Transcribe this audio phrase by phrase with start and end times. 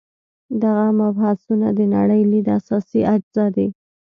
[0.63, 3.67] دغه مبحثونه د نړۍ لید اساسي اجزا دي.